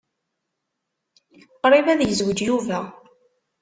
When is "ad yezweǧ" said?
1.93-2.39